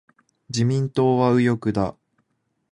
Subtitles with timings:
[0.49, 1.95] 自民党は右翼だ。